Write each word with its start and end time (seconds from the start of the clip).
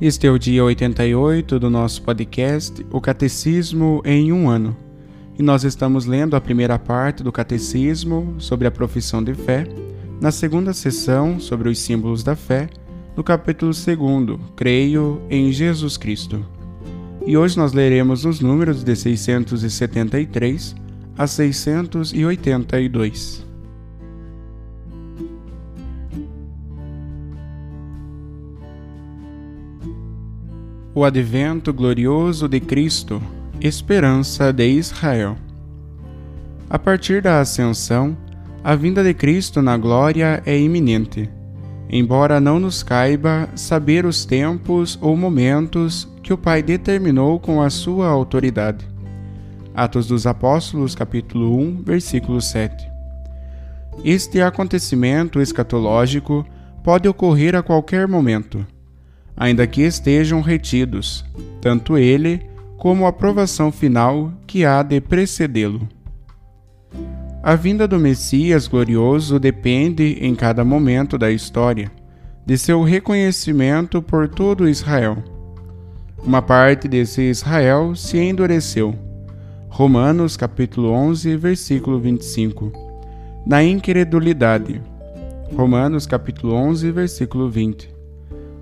Este 0.00 0.28
é 0.28 0.30
o 0.30 0.38
dia 0.38 0.62
88 0.62 1.58
do 1.58 1.68
nosso 1.68 2.02
podcast, 2.02 2.86
O 2.88 3.00
Catecismo 3.00 4.00
em 4.04 4.32
um 4.32 4.48
Ano. 4.48 4.76
E 5.36 5.42
nós 5.42 5.64
estamos 5.64 6.06
lendo 6.06 6.36
a 6.36 6.40
primeira 6.40 6.78
parte 6.78 7.24
do 7.24 7.32
Catecismo 7.32 8.36
sobre 8.38 8.68
a 8.68 8.70
profissão 8.70 9.24
de 9.24 9.34
fé, 9.34 9.66
na 10.20 10.30
segunda 10.30 10.72
sessão 10.72 11.40
sobre 11.40 11.68
os 11.68 11.80
símbolos 11.80 12.22
da 12.22 12.36
fé, 12.36 12.68
no 13.16 13.24
capítulo 13.24 13.72
2, 13.72 13.86
Creio 14.54 15.20
em 15.28 15.50
Jesus 15.50 15.96
Cristo. 15.96 16.46
E 17.26 17.36
hoje 17.36 17.56
nós 17.56 17.72
leremos 17.72 18.24
os 18.24 18.38
números 18.38 18.84
de 18.84 18.94
673 18.94 20.76
a 21.16 21.26
682. 21.26 23.47
O 30.98 31.04
advento 31.04 31.72
glorioso 31.72 32.48
de 32.48 32.58
Cristo, 32.58 33.22
esperança 33.60 34.52
de 34.52 34.66
Israel. 34.66 35.36
A 36.68 36.76
partir 36.76 37.22
da 37.22 37.40
ascensão, 37.40 38.18
a 38.64 38.74
vinda 38.74 39.04
de 39.04 39.14
Cristo 39.14 39.62
na 39.62 39.76
glória 39.76 40.42
é 40.44 40.58
iminente, 40.58 41.30
embora 41.88 42.40
não 42.40 42.58
nos 42.58 42.82
caiba 42.82 43.48
saber 43.54 44.04
os 44.04 44.24
tempos 44.24 44.98
ou 45.00 45.16
momentos 45.16 46.08
que 46.20 46.32
o 46.32 46.36
Pai 46.36 46.64
determinou 46.64 47.38
com 47.38 47.62
a 47.62 47.70
sua 47.70 48.08
autoridade. 48.08 48.84
Atos 49.72 50.08
dos 50.08 50.26
Apóstolos, 50.26 50.96
capítulo 50.96 51.56
1, 51.60 51.82
versículo 51.84 52.40
7. 52.40 52.90
Este 54.04 54.40
acontecimento 54.40 55.40
escatológico 55.40 56.44
pode 56.82 57.08
ocorrer 57.08 57.54
a 57.54 57.62
qualquer 57.62 58.08
momento 58.08 58.66
ainda 59.38 59.66
que 59.66 59.82
estejam 59.82 60.40
retidos, 60.40 61.24
tanto 61.60 61.96
ele 61.96 62.42
como 62.76 63.06
a 63.06 63.12
provação 63.12 63.70
final 63.70 64.32
que 64.46 64.64
há 64.64 64.82
de 64.82 65.00
precedê-lo. 65.00 65.88
A 67.40 67.54
vinda 67.54 67.86
do 67.86 67.98
Messias 67.98 68.66
glorioso 68.66 69.38
depende, 69.38 70.18
em 70.20 70.34
cada 70.34 70.64
momento 70.64 71.16
da 71.16 71.30
história, 71.30 71.90
de 72.44 72.58
seu 72.58 72.82
reconhecimento 72.82 74.02
por 74.02 74.28
todo 74.28 74.68
Israel. 74.68 75.22
Uma 76.24 76.42
parte 76.42 76.88
desse 76.88 77.22
Israel 77.22 77.94
se 77.94 78.18
endureceu. 78.18 78.94
Romanos 79.68 80.36
capítulo 80.36 80.90
11, 80.90 81.36
versículo 81.36 82.00
25. 82.00 82.72
Na 83.46 83.62
incredulidade. 83.62 84.82
Romanos 85.54 86.06
capítulo 86.06 86.54
11, 86.54 86.90
versículo 86.90 87.48
20 87.48 87.97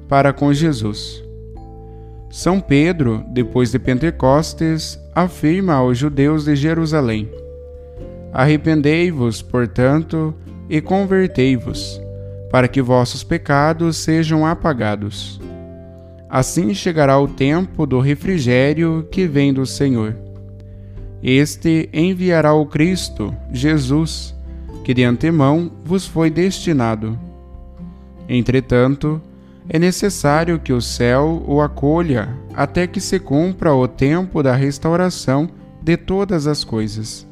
para 0.08 0.32
com 0.32 0.52
Jesus. 0.52 1.22
São 2.30 2.60
Pedro, 2.60 3.24
depois 3.28 3.70
de 3.70 3.78
Pentecostes, 3.78 4.98
afirma 5.14 5.74
aos 5.74 5.96
judeus 5.96 6.44
de 6.44 6.54
Jerusalém: 6.54 7.30
Arrependei-vos, 8.32 9.40
portanto, 9.40 10.34
e 10.68 10.80
convertei-vos, 10.80 12.00
para 12.50 12.68
que 12.68 12.82
vossos 12.82 13.24
pecados 13.24 13.96
sejam 13.96 14.44
apagados. 14.44 15.40
Assim 16.28 16.74
chegará 16.74 17.18
o 17.18 17.28
tempo 17.28 17.86
do 17.86 18.00
refrigério 18.00 19.06
que 19.10 19.26
vem 19.26 19.52
do 19.54 19.64
Senhor. 19.64 20.16
Este 21.22 21.88
enviará 21.92 22.52
o 22.52 22.66
Cristo, 22.66 23.34
Jesus, 23.52 24.34
que 24.84 24.92
de 24.92 25.04
antemão 25.04 25.72
vos 25.84 26.06
foi 26.06 26.28
destinado. 26.28 27.18
Entretanto, 28.28 29.20
é 29.68 29.78
necessário 29.78 30.58
que 30.60 30.72
o 30.72 30.80
céu 30.80 31.42
o 31.46 31.60
acolha 31.60 32.28
até 32.54 32.86
que 32.86 33.00
se 33.00 33.18
cumpra 33.18 33.74
o 33.74 33.88
tempo 33.88 34.42
da 34.42 34.54
restauração 34.54 35.48
de 35.82 35.96
todas 35.96 36.46
as 36.46 36.62
coisas. 36.62 37.26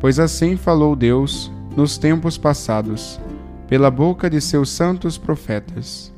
Pois 0.00 0.18
assim 0.18 0.56
falou 0.56 0.96
Deus 0.96 1.50
nos 1.76 1.98
tempos 1.98 2.36
passados, 2.36 3.20
pela 3.68 3.90
boca 3.90 4.28
de 4.28 4.40
seus 4.40 4.70
santos 4.70 5.18
profetas. 5.18 6.12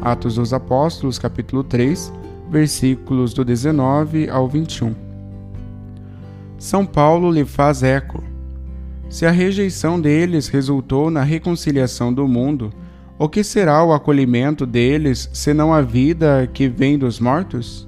Atos 0.00 0.36
dos 0.36 0.52
Apóstolos, 0.52 1.18
capítulo 1.18 1.64
3, 1.64 2.12
versículos 2.50 3.32
do 3.32 3.44
19 3.44 4.28
ao 4.28 4.48
21. 4.48 4.94
São 6.58 6.84
Paulo 6.84 7.30
lhe 7.30 7.44
faz 7.44 7.82
eco. 7.82 8.22
Se 9.08 9.26
a 9.26 9.30
rejeição 9.30 10.00
deles 10.00 10.48
resultou 10.48 11.10
na 11.10 11.22
reconciliação 11.22 12.12
do 12.12 12.26
mundo, 12.26 12.72
o 13.18 13.28
que 13.28 13.44
será 13.44 13.84
o 13.84 13.92
acolhimento 13.92 14.66
deles 14.66 15.30
senão 15.32 15.72
a 15.72 15.80
vida 15.80 16.48
que 16.52 16.68
vem 16.68 16.98
dos 16.98 17.20
mortos? 17.20 17.86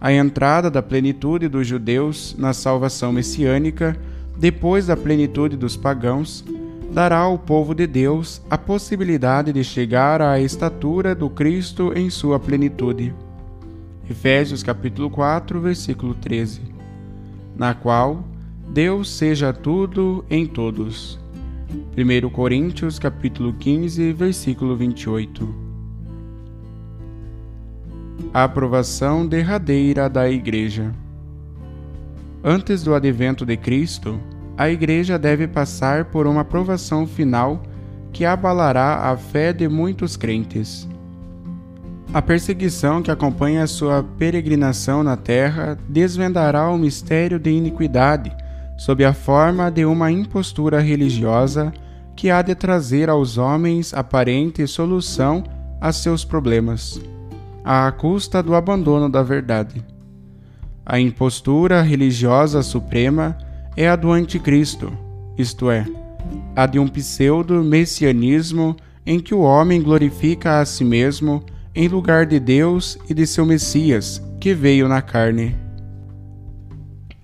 A 0.00 0.10
entrada 0.12 0.70
da 0.70 0.82
plenitude 0.82 1.48
dos 1.48 1.66
judeus 1.66 2.34
na 2.38 2.54
salvação 2.54 3.12
messiânica, 3.12 3.94
depois 4.38 4.86
da 4.86 4.96
plenitude 4.96 5.54
dos 5.54 5.76
pagãos, 5.76 6.42
dará 6.90 7.18
ao 7.18 7.38
povo 7.38 7.74
de 7.74 7.86
Deus 7.86 8.40
a 8.48 8.56
possibilidade 8.56 9.52
de 9.52 9.62
chegar 9.62 10.22
à 10.22 10.40
estatura 10.40 11.14
do 11.14 11.28
Cristo 11.28 11.92
em 11.94 12.08
sua 12.08 12.40
plenitude. 12.40 13.14
Efésios 14.08 14.62
capítulo 14.62 15.10
4, 15.10 15.60
versículo 15.60 16.14
13. 16.14 16.62
Na 17.54 17.74
qual 17.74 18.24
Deus 18.72 19.10
seja 19.10 19.52
tudo 19.52 20.24
em 20.30 20.46
todos. 20.46 21.20
1 21.70 22.30
Coríntios 22.30 22.98
capítulo 22.98 23.52
15, 23.52 24.12
versículo 24.12 24.76
28. 24.76 25.54
A 28.34 28.42
aprovação 28.42 29.24
derradeira 29.24 30.10
da 30.10 30.28
Igreja. 30.28 30.92
Antes 32.42 32.82
do 32.82 32.92
advento 32.92 33.46
de 33.46 33.56
Cristo, 33.56 34.18
a 34.58 34.68
Igreja 34.68 35.16
deve 35.16 35.46
passar 35.46 36.06
por 36.06 36.26
uma 36.26 36.40
aprovação 36.40 37.06
final 37.06 37.62
que 38.12 38.24
abalará 38.24 39.08
a 39.08 39.16
fé 39.16 39.52
de 39.52 39.68
muitos 39.68 40.16
crentes. 40.16 40.88
A 42.12 42.20
perseguição 42.20 43.00
que 43.00 43.12
acompanha 43.12 43.64
sua 43.68 44.02
peregrinação 44.18 45.04
na 45.04 45.16
terra 45.16 45.78
desvendará 45.88 46.68
o 46.68 46.76
mistério 46.76 47.38
de 47.38 47.50
iniquidade 47.50 48.39
sob 48.80 49.04
a 49.04 49.12
forma 49.12 49.70
de 49.70 49.84
uma 49.84 50.10
impostura 50.10 50.80
religiosa 50.80 51.70
que 52.16 52.30
há 52.30 52.40
de 52.40 52.54
trazer 52.54 53.10
aos 53.10 53.36
homens 53.36 53.92
aparente 53.92 54.66
solução 54.66 55.44
a 55.78 55.92
seus 55.92 56.24
problemas, 56.24 56.98
à 57.62 57.92
custa 57.92 58.42
do 58.42 58.54
abandono 58.54 59.10
da 59.10 59.22
verdade. 59.22 59.84
A 60.84 60.98
impostura 60.98 61.82
religiosa 61.82 62.62
suprema 62.62 63.36
é 63.76 63.86
a 63.86 63.96
do 63.96 64.12
anticristo, 64.12 64.90
isto 65.36 65.70
é, 65.70 65.84
a 66.56 66.64
de 66.64 66.78
um 66.78 66.88
pseudo-messianismo 66.88 68.74
em 69.04 69.20
que 69.20 69.34
o 69.34 69.40
homem 69.40 69.82
glorifica 69.82 70.58
a 70.58 70.64
si 70.64 70.86
mesmo 70.86 71.44
em 71.74 71.86
lugar 71.86 72.24
de 72.24 72.40
Deus 72.40 72.96
e 73.10 73.12
de 73.12 73.26
seu 73.26 73.44
Messias, 73.44 74.22
que 74.40 74.54
veio 74.54 74.88
na 74.88 75.02
carne. 75.02 75.69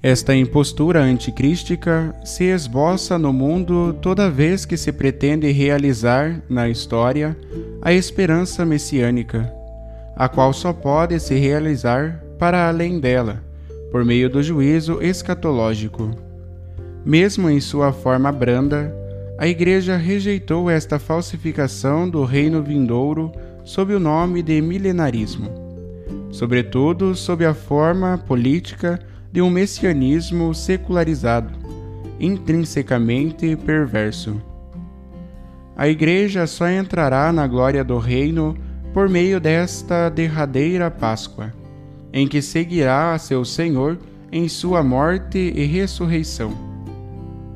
Esta 0.07 0.37
impostura 0.37 1.03
anticrística 1.03 2.15
se 2.25 2.45
esboça 2.45 3.19
no 3.19 3.33
mundo 3.33 3.93
toda 4.01 4.31
vez 4.31 4.65
que 4.65 4.77
se 4.77 4.93
pretende 4.93 5.51
realizar, 5.51 6.41
na 6.49 6.69
história, 6.69 7.37
a 7.83 7.93
esperança 7.93 8.65
messiânica, 8.65 9.53
a 10.15 10.29
qual 10.29 10.53
só 10.53 10.73
pode 10.73 11.19
se 11.19 11.35
realizar 11.35 12.23
para 12.39 12.69
além 12.69 13.01
dela, 13.01 13.43
por 13.91 14.05
meio 14.05 14.31
do 14.31 14.41
juízo 14.41 15.03
escatológico. 15.03 16.13
Mesmo 17.05 17.51
em 17.51 17.59
sua 17.59 17.93
forma 17.93 18.31
branda, 18.31 18.95
a 19.37 19.49
Igreja 19.49 19.97
rejeitou 19.97 20.71
esta 20.71 21.01
falsificação 21.01 22.09
do 22.09 22.23
reino 22.23 22.63
vindouro 22.63 23.33
sob 23.65 23.93
o 23.93 23.99
nome 23.99 24.41
de 24.41 24.63
milenarismo, 24.63 25.51
sobretudo 26.31 27.13
sob 27.17 27.45
a 27.45 27.53
forma 27.53 28.17
política 28.25 29.01
de 29.37 29.43
um 29.43 29.51
messianismo 29.51 30.55
secularizado, 30.55 31.53
intrinsecamente 32.19 33.55
perverso. 33.55 34.41
A 35.77 35.87
Igreja 35.87 36.47
só 36.47 36.67
entrará 36.71 37.31
na 37.31 37.47
glória 37.47 37.85
do 37.85 37.99
reino 37.99 38.57
por 38.95 39.11
meio 39.11 39.39
desta 39.39 40.09
derradeira 40.09 40.91
Páscoa, 40.91 41.53
em 42.15 42.27
que 42.27 42.41
seguirá 42.41 43.13
a 43.13 43.19
seu 43.19 43.45
Senhor 43.45 43.99
em 44.33 44.49
sua 44.49 44.83
morte 44.83 45.53
e 45.55 45.67
ressurreição. 45.67 46.55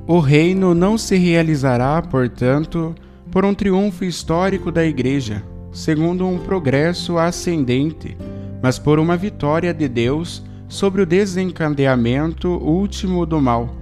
O 0.07 0.19
reino 0.19 0.75
não 0.75 0.99
se 0.99 1.17
realizará, 1.17 2.03
portanto, 2.03 2.95
por 3.31 3.43
um 3.43 3.55
triunfo 3.55 4.05
histórico 4.05 4.71
da 4.71 4.85
Igreja, 4.85 5.43
segundo 5.73 6.29
um 6.29 6.37
progresso 6.37 7.17
ascendente, 7.17 8.19
mas 8.63 8.79
por 8.79 8.99
uma 8.99 9.17
vitória 9.17 9.73
de 9.73 9.89
Deus 9.89 10.45
sobre 10.71 11.03
o 11.03 11.07
desencadeamento 11.07 12.49
último 12.49 13.27
do 13.27 13.41
mal, 13.41 13.75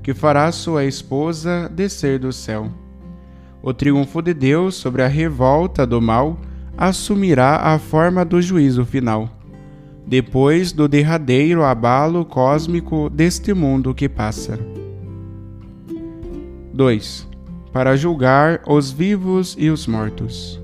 que 0.00 0.14
fará 0.14 0.50
sua 0.52 0.84
esposa 0.84 1.68
descer 1.68 2.20
do 2.20 2.32
céu. 2.32 2.70
O 3.60 3.74
triunfo 3.74 4.22
de 4.22 4.32
Deus 4.32 4.76
sobre 4.76 5.02
a 5.02 5.08
revolta 5.08 5.84
do 5.84 6.00
mal 6.00 6.38
assumirá 6.78 7.56
a 7.56 7.80
forma 7.80 8.24
do 8.24 8.40
juízo 8.40 8.84
final, 8.84 9.28
depois 10.06 10.70
do 10.70 10.86
derradeiro 10.86 11.64
abalo 11.64 12.24
cósmico 12.24 13.10
deste 13.10 13.52
mundo 13.52 13.92
que 13.92 14.08
passa. 14.08 14.56
2. 16.72 17.28
Para 17.72 17.96
julgar 17.96 18.62
os 18.68 18.92
vivos 18.92 19.56
e 19.58 19.68
os 19.68 19.88
mortos. 19.88 20.62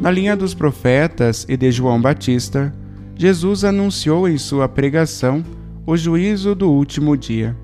Na 0.00 0.12
linha 0.12 0.36
dos 0.36 0.54
profetas 0.54 1.44
e 1.48 1.56
de 1.56 1.72
João 1.72 2.00
Batista, 2.00 2.72
Jesus 3.16 3.62
anunciou 3.62 4.28
em 4.28 4.36
sua 4.36 4.68
pregação 4.68 5.44
o 5.86 5.96
juízo 5.96 6.54
do 6.54 6.68
último 6.70 7.16
dia. 7.16 7.56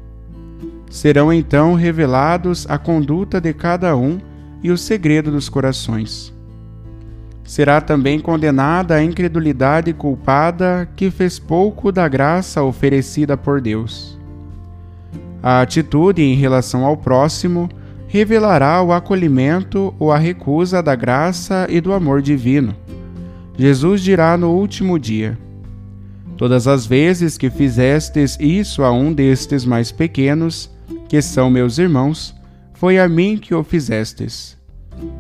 Serão 0.88 1.32
então 1.32 1.74
revelados 1.74 2.66
a 2.68 2.78
conduta 2.78 3.40
de 3.40 3.52
cada 3.52 3.96
um 3.96 4.20
e 4.62 4.70
o 4.70 4.78
segredo 4.78 5.30
dos 5.30 5.48
corações. 5.48 6.32
Será 7.42 7.80
também 7.80 8.20
condenada 8.20 8.94
a 8.94 9.02
incredulidade 9.02 9.92
culpada 9.92 10.88
que 10.94 11.10
fez 11.10 11.38
pouco 11.40 11.90
da 11.90 12.06
graça 12.06 12.62
oferecida 12.62 13.36
por 13.36 13.60
Deus. 13.60 14.16
A 15.42 15.60
atitude 15.62 16.22
em 16.22 16.34
relação 16.34 16.84
ao 16.84 16.96
próximo 16.96 17.68
revelará 18.06 18.80
o 18.82 18.92
acolhimento 18.92 19.92
ou 19.98 20.12
a 20.12 20.18
recusa 20.18 20.80
da 20.80 20.94
graça 20.94 21.66
e 21.68 21.80
do 21.80 21.92
amor 21.92 22.22
divino 22.22 22.74
Jesus 23.60 24.00
dirá 24.00 24.38
no 24.38 24.52
último 24.52 24.98
dia: 24.98 25.38
Todas 26.34 26.66
as 26.66 26.86
vezes 26.86 27.36
que 27.36 27.50
fizestes 27.50 28.38
isso 28.40 28.82
a 28.82 28.90
um 28.90 29.12
destes 29.12 29.66
mais 29.66 29.92
pequenos, 29.92 30.70
que 31.10 31.20
são 31.20 31.50
meus 31.50 31.76
irmãos, 31.76 32.34
foi 32.72 32.98
a 32.98 33.06
mim 33.06 33.36
que 33.36 33.54
o 33.54 33.62
fizestes. 33.62 34.56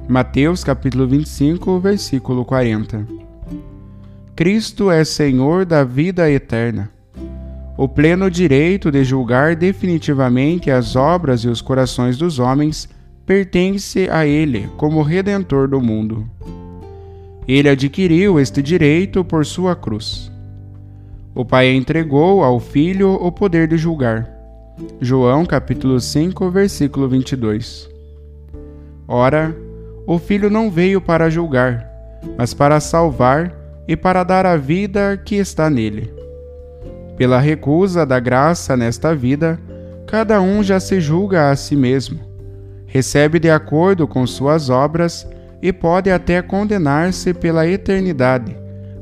Mateus 0.08 0.64
capítulo 0.64 1.06
25, 1.06 1.78
versículo 1.80 2.42
40. 2.42 3.06
Cristo 4.34 4.90
é 4.90 5.04
Senhor 5.04 5.66
da 5.66 5.84
vida 5.84 6.30
eterna. 6.30 6.90
O 7.76 7.86
pleno 7.86 8.30
direito 8.30 8.90
de 8.90 9.04
julgar 9.04 9.54
definitivamente 9.54 10.70
as 10.70 10.96
obras 10.96 11.44
e 11.44 11.48
os 11.48 11.60
corações 11.60 12.16
dos 12.16 12.38
homens 12.38 12.88
pertence 13.26 14.08
a 14.10 14.26
Ele 14.26 14.66
como 14.78 15.02
Redentor 15.02 15.68
do 15.68 15.78
mundo. 15.78 16.26
Ele 17.48 17.68
adquiriu 17.68 18.38
este 18.38 18.62
direito 18.62 19.24
por 19.24 19.44
sua 19.44 19.74
cruz. 19.74 20.30
O 21.34 21.44
Pai 21.44 21.70
entregou 21.70 22.44
ao 22.44 22.60
Filho 22.60 23.12
o 23.12 23.32
poder 23.32 23.66
de 23.66 23.76
julgar. 23.76 24.28
João 25.00 25.44
capítulo 25.44 26.00
5, 26.00 26.50
versículo 26.50 27.08
22. 27.08 27.88
Ora, 29.06 29.56
o 30.06 30.18
Filho 30.18 30.50
não 30.50 30.70
veio 30.70 31.00
para 31.00 31.30
julgar, 31.30 31.88
mas 32.36 32.54
para 32.54 32.80
salvar 32.80 33.54
e 33.86 33.96
para 33.96 34.22
dar 34.22 34.46
a 34.46 34.56
vida 34.56 35.16
que 35.16 35.36
está 35.36 35.68
nele. 35.68 36.12
Pela 37.16 37.38
recusa 37.38 38.06
da 38.06 38.20
graça 38.20 38.76
nesta 38.76 39.14
vida, 39.14 39.58
cada 40.06 40.40
um 40.40 40.62
já 40.62 40.80
se 40.80 41.00
julga 41.00 41.50
a 41.50 41.56
si 41.56 41.76
mesmo, 41.76 42.20
recebe 42.86 43.38
de 43.38 43.50
acordo 43.50 44.06
com 44.06 44.26
suas 44.26 44.70
obras 44.70 45.26
e 45.62 45.72
pode 45.72 46.10
até 46.10 46.40
condenar-se 46.40 47.34
pela 47.34 47.66
eternidade 47.66 48.56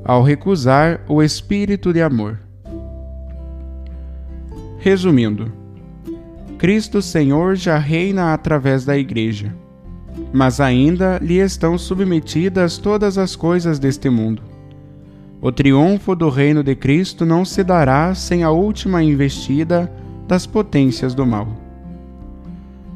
ao 0.05 0.23
recusar 0.23 1.01
o 1.09 1.23
espírito 1.23 1.93
de 1.93 2.01
amor. 2.01 2.41
Resumindo, 4.79 5.53
Cristo 6.57 7.03
Senhor 7.03 7.55
já 7.55 7.79
reina 7.79 8.33
através 8.33 8.85
da 8.85 8.97
Igreja, 8.97 9.55
mas 10.33 10.61
ainda 10.61 11.19
lhe 11.19 11.39
estão 11.39 11.77
submetidas 11.77 12.79
todas 12.79 13.19
as 13.19 13.37
coisas 13.37 13.79
deste 13.79 14.09
mundo. 14.09 14.43
O 15.41 15.53
triunfo 15.53 16.17
do 16.17 16.29
reino 16.29 16.65
de 16.65 16.75
Cristo 16.75 17.25
não 17.25 17.45
se 17.45 17.63
dará 17.63 18.13
sem 18.15 18.43
a 18.43 18.51
última 18.51 19.03
investida 19.03 19.91
das 20.27 20.47
potências 20.47 21.15
do 21.15 21.25
mal. 21.25 21.47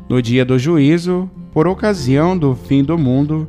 No 0.08 0.20
dia 0.20 0.44
do 0.44 0.58
juízo, 0.58 1.30
por 1.52 1.68
ocasião 1.68 2.36
do 2.36 2.56
fim 2.56 2.82
do 2.82 2.98
mundo, 2.98 3.48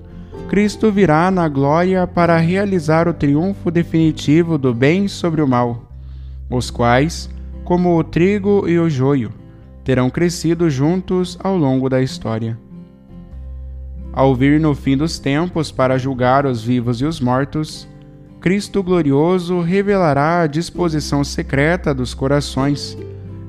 Cristo 0.54 0.92
virá 0.92 1.32
na 1.32 1.50
glória 1.50 2.06
para 2.06 2.38
realizar 2.38 3.08
o 3.08 3.14
triunfo 3.16 3.72
definitivo 3.72 4.56
do 4.56 4.72
bem 4.72 5.08
sobre 5.08 5.42
o 5.42 5.48
mal, 5.48 5.92
os 6.48 6.70
quais, 6.70 7.28
como 7.64 7.98
o 7.98 8.04
trigo 8.04 8.70
e 8.70 8.78
o 8.78 8.88
joio, 8.88 9.32
terão 9.84 10.12
crescido 10.12 10.70
juntos 10.70 11.40
ao 11.44 11.58
longo 11.58 11.90
da 11.90 12.04
história. 12.04 12.56
Ao 14.12 14.36
vir 14.36 14.60
no 14.60 14.76
fim 14.76 14.96
dos 14.96 15.18
tempos 15.18 15.72
para 15.72 15.98
julgar 15.98 16.46
os 16.46 16.64
vivos 16.64 17.02
e 17.02 17.06
os 17.06 17.20
mortos, 17.20 17.88
Cristo 18.40 18.84
glorioso 18.84 19.60
revelará 19.60 20.42
a 20.42 20.46
disposição 20.46 21.24
secreta 21.24 21.96
dos 21.96 22.14
corações 22.14 22.96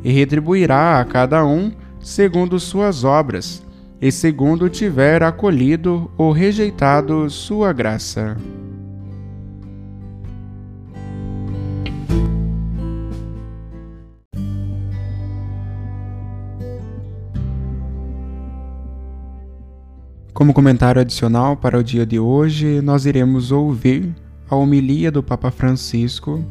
e 0.02 0.10
retribuirá 0.10 0.98
a 1.00 1.04
cada 1.04 1.44
um 1.44 1.70
segundo 2.00 2.58
suas 2.58 3.04
obras 3.04 3.62
e 4.00 4.10
segundo 4.10 4.68
tiver 4.68 5.22
acolhido 5.22 6.10
ou 6.16 6.32
rejeitado 6.32 7.28
sua 7.30 7.72
graça. 7.72 8.36
Como 20.32 20.52
comentário 20.52 21.00
adicional 21.00 21.56
para 21.56 21.78
o 21.78 21.82
dia 21.82 22.04
de 22.04 22.18
hoje, 22.18 22.80
nós 22.82 23.06
iremos 23.06 23.52
ouvir 23.52 24.12
a 24.50 24.56
homilia 24.56 25.10
do 25.10 25.22
Papa 25.22 25.50
Francisco, 25.50 26.44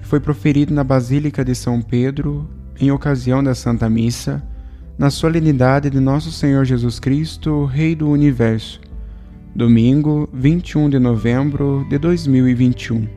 que 0.00 0.06
foi 0.06 0.20
proferido 0.20 0.72
na 0.72 0.84
Basílica 0.84 1.44
de 1.44 1.54
São 1.54 1.82
Pedro 1.82 2.48
em 2.80 2.92
ocasião 2.92 3.42
da 3.42 3.56
Santa 3.56 3.90
Missa 3.90 4.42
na 4.98 5.10
solenidade 5.10 5.88
de 5.88 6.00
Nosso 6.00 6.32
Senhor 6.32 6.64
Jesus 6.64 6.98
Cristo, 6.98 7.64
Rei 7.66 7.94
do 7.94 8.10
Universo, 8.10 8.80
domingo 9.54 10.28
21 10.32 10.90
de 10.90 10.98
novembro 10.98 11.86
de 11.88 11.96
2021. 11.98 13.08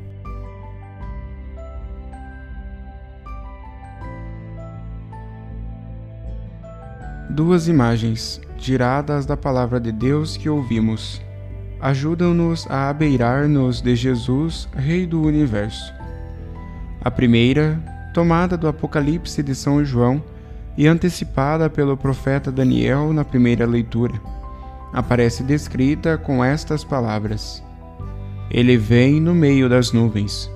Duas 7.31 7.67
imagens, 7.67 8.39
tiradas 8.59 9.25
da 9.25 9.35
palavra 9.35 9.79
de 9.79 9.91
Deus 9.91 10.37
que 10.37 10.47
ouvimos, 10.47 11.19
ajudam-nos 11.81 12.67
a 12.69 12.89
abeirar-nos 12.89 13.81
de 13.81 13.95
Jesus, 13.95 14.69
Rei 14.75 15.07
do 15.07 15.19
Universo. 15.23 15.91
A 17.03 17.09
primeira, 17.09 17.81
tomada 18.13 18.55
do 18.55 18.67
Apocalipse 18.67 19.41
de 19.41 19.55
São 19.55 19.83
João, 19.83 20.21
e 20.77 20.87
antecipada 20.87 21.69
pelo 21.69 21.97
profeta 21.97 22.51
Daniel 22.51 23.11
na 23.13 23.23
primeira 23.23 23.65
leitura. 23.65 24.13
Aparece 24.93 25.43
descrita 25.43 26.17
com 26.17 26.43
estas 26.43 26.83
palavras: 26.83 27.63
Ele 28.49 28.77
vem 28.77 29.19
no 29.19 29.33
meio 29.33 29.69
das 29.69 29.91
nuvens. 29.91 30.49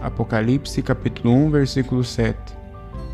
Apocalipse 0.00 0.82
capítulo 0.82 1.34
1, 1.34 1.50
versículo 1.50 2.04
7. 2.04 2.64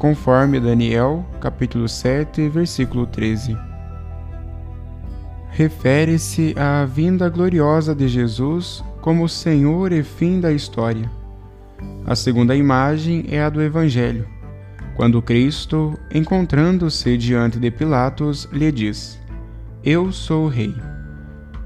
conforme 0.01 0.59
Daniel, 0.59 1.27
capítulo 1.43 1.87
7, 1.87 2.49
versículo 2.49 3.07
13. 3.07 3.55
Refere-se 5.51 6.55
à 6.57 6.87
vinda 6.87 7.29
gloriosa 7.29 7.95
de 7.95 8.09
Jesus 8.09 8.83
como 9.03 9.29
Senhor 9.29 9.93
e 9.93 10.03
fim 10.03 10.41
da 10.41 10.53
história. 10.53 11.11
A 12.07 12.17
segunda 12.17 12.57
imagem 12.57 13.27
é 13.29 13.43
a 13.43 13.51
do 13.51 13.61
Evangelho, 13.61 14.27
quando 15.01 15.23
Cristo, 15.23 15.99
encontrando-se 16.13 17.17
diante 17.17 17.59
de 17.59 17.71
Pilatos, 17.71 18.47
lhe 18.53 18.71
diz: 18.71 19.19
Eu 19.83 20.13
sou 20.13 20.45
o 20.45 20.49
Rei. 20.49 20.77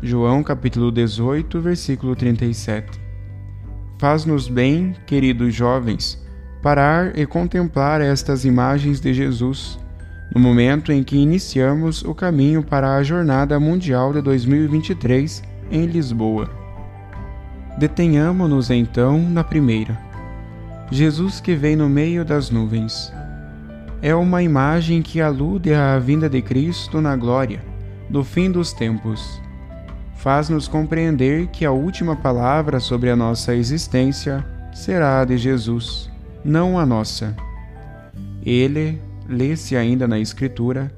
João 0.00 0.40
capítulo 0.40 0.92
18, 0.92 1.60
versículo 1.60 2.14
37. 2.14 2.96
Faz-nos 3.98 4.46
bem, 4.46 4.94
queridos 5.04 5.52
jovens, 5.52 6.24
parar 6.62 7.18
e 7.18 7.26
contemplar 7.26 8.00
estas 8.00 8.44
imagens 8.44 9.00
de 9.00 9.12
Jesus, 9.12 9.80
no 10.32 10.40
momento 10.40 10.92
em 10.92 11.02
que 11.02 11.16
iniciamos 11.16 12.04
o 12.04 12.14
caminho 12.14 12.62
para 12.62 12.94
a 12.94 13.02
Jornada 13.02 13.58
Mundial 13.58 14.12
de 14.12 14.22
2023 14.22 15.42
em 15.72 15.86
Lisboa. 15.86 16.48
Detenhamo-nos 17.80 18.70
então 18.70 19.18
na 19.18 19.42
primeira. 19.42 19.98
Jesus 20.88 21.40
que 21.40 21.56
vem 21.56 21.74
no 21.74 21.88
meio 21.88 22.24
das 22.24 22.48
nuvens. 22.48 23.12
É 24.04 24.14
uma 24.14 24.42
imagem 24.42 25.00
que 25.00 25.18
alude 25.18 25.73
à 25.73 25.99
vinda 25.99 26.28
de 26.28 26.42
Cristo 26.42 27.00
na 27.00 27.16
glória, 27.16 27.64
do 28.11 28.23
fim 28.23 28.50
dos 28.50 28.70
tempos. 28.70 29.40
Faz-nos 30.16 30.68
compreender 30.68 31.46
que 31.46 31.64
a 31.64 31.73
última 31.73 32.14
palavra 32.14 32.80
sobre 32.80 33.08
a 33.08 33.16
nossa 33.16 33.54
existência 33.54 34.44
será 34.75 35.23
a 35.23 35.25
de 35.25 35.38
Jesus 35.38 36.11
não 36.44 36.78
a 36.78 36.84
nossa. 36.84 37.34
Ele, 38.44 39.00
lê-se 39.26 39.75
ainda 39.75 40.06
na 40.06 40.18
Escritura, 40.18 40.92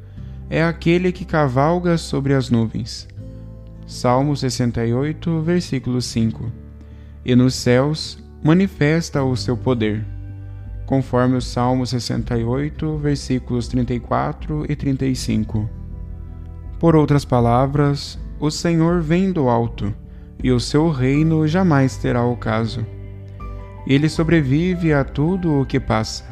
é 0.50 0.64
aquele 0.64 1.12
que 1.12 1.24
cavalga 1.24 1.96
sobre 1.96 2.34
as 2.34 2.50
nuvens. 2.50 3.06
Salmo 3.86 4.36
68, 4.36 5.42
versículo 5.42 6.02
5. 6.02 6.50
E 7.24 7.36
nos 7.36 7.54
céus 7.54 8.18
manifesta 8.42 9.22
o 9.22 9.36
seu 9.36 9.56
poder, 9.56 10.04
conforme 10.86 11.36
o 11.36 11.42
Salmo 11.42 11.84
68, 11.84 12.96
versículos 12.98 13.68
34 13.68 14.64
e 14.70 14.76
35. 14.76 15.68
Por 16.78 16.94
outras 16.94 17.24
palavras, 17.24 18.18
o 18.38 18.50
Senhor 18.50 19.02
vem 19.02 19.32
do 19.32 19.48
alto, 19.48 19.92
e 20.42 20.52
o 20.52 20.60
seu 20.60 20.90
reino 20.90 21.46
jamais 21.46 21.96
terá 21.96 22.24
ocaso. 22.24 22.86
Ele 23.86 24.08
sobrevive 24.08 24.92
a 24.92 25.04
tudo 25.04 25.60
o 25.60 25.66
que 25.66 25.80
passa. 25.80 26.24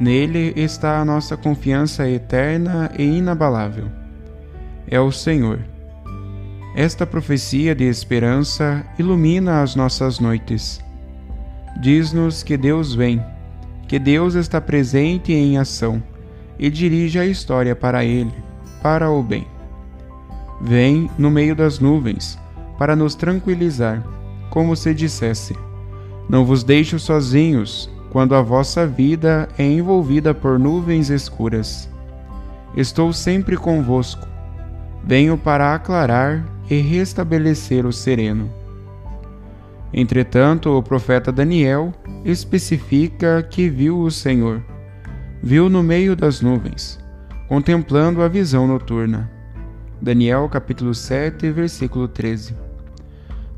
Nele 0.00 0.52
está 0.56 1.00
a 1.00 1.04
nossa 1.04 1.36
confiança 1.36 2.08
eterna 2.08 2.90
e 2.98 3.02
inabalável. 3.02 3.88
É 4.86 5.00
o 5.00 5.10
Senhor. 5.10 5.58
Esta 6.76 7.06
profecia 7.06 7.74
de 7.74 7.84
esperança 7.84 8.84
ilumina 8.98 9.62
as 9.62 9.74
nossas 9.74 10.20
noites. 10.20 10.80
Diz-nos 11.80 12.42
que 12.42 12.56
Deus 12.56 12.94
vem, 12.94 13.22
que 13.88 13.98
Deus 13.98 14.34
está 14.34 14.60
presente 14.60 15.32
em 15.32 15.58
ação 15.58 16.02
e 16.58 16.70
dirige 16.70 17.18
a 17.18 17.26
história 17.26 17.76
para 17.76 18.04
Ele, 18.04 18.32
para 18.82 19.10
o 19.10 19.22
bem. 19.22 19.46
Vem 20.60 21.10
no 21.18 21.30
meio 21.30 21.54
das 21.54 21.78
nuvens 21.78 22.38
para 22.78 22.96
nos 22.96 23.14
tranquilizar, 23.14 24.02
como 24.50 24.74
se 24.74 24.94
dissesse: 24.94 25.56
não 26.28 26.44
vos 26.44 26.64
deixo 26.64 26.98
sozinhos 26.98 27.90
quando 28.10 28.34
a 28.34 28.42
vossa 28.42 28.86
vida 28.86 29.48
é 29.58 29.64
envolvida 29.64 30.34
por 30.34 30.58
nuvens 30.58 31.10
escuras. 31.10 31.88
Estou 32.76 33.12
sempre 33.12 33.56
convosco. 33.56 34.26
Venho 35.04 35.38
para 35.38 35.74
aclarar 35.74 36.44
e 36.68 36.80
restabelecer 36.80 37.86
o 37.86 37.92
sereno. 37.92 38.50
Entretanto, 39.92 40.70
o 40.70 40.82
profeta 40.82 41.30
Daniel 41.30 41.92
especifica 42.24 43.42
que 43.42 43.68
viu 43.68 44.00
o 44.00 44.10
Senhor. 44.10 44.62
Viu 45.42 45.68
no 45.68 45.82
meio 45.82 46.16
das 46.16 46.40
nuvens, 46.40 46.98
contemplando 47.48 48.20
a 48.22 48.28
visão 48.28 48.66
noturna. 48.66 49.30
Daniel 50.02 50.48
capítulo 50.48 50.92
7, 50.92 51.50
versículo 51.50 52.08
13. 52.08 52.54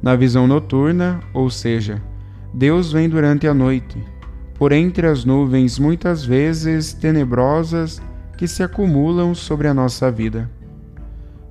Na 0.03 0.15
visão 0.15 0.47
noturna, 0.47 1.21
ou 1.33 1.51
seja, 1.51 2.01
Deus 2.53 2.93
vem 2.93 3.09
durante 3.09 3.49
a 3.49 3.55
noite, 3.55 4.03
por 4.55 4.71
entre 4.73 5.07
as 5.07 5.25
nuvens 5.25 5.79
muitas 5.79 6.25
vezes 6.25 6.93
tenebrosas 6.93 8.01
que 8.37 8.47
se 8.47 8.63
acumulam 8.63 9.35
sobre 9.35 9.67
a 9.67 9.75
nossa 9.75 10.11
vida. 10.11 10.49